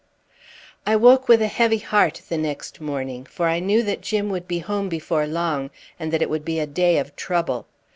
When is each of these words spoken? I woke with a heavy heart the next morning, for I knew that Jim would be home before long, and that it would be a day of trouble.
I 0.83 0.95
woke 0.95 1.27
with 1.27 1.43
a 1.43 1.47
heavy 1.47 1.77
heart 1.77 2.23
the 2.27 2.37
next 2.39 2.81
morning, 2.81 3.23
for 3.23 3.47
I 3.47 3.59
knew 3.59 3.83
that 3.83 4.01
Jim 4.01 4.29
would 4.31 4.47
be 4.47 4.57
home 4.57 4.89
before 4.89 5.27
long, 5.27 5.69
and 5.99 6.11
that 6.11 6.23
it 6.23 6.29
would 6.31 6.43
be 6.43 6.57
a 6.59 6.65
day 6.65 6.97
of 6.97 7.15
trouble. 7.15 7.67